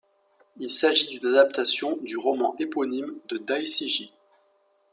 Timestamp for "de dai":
3.29-3.67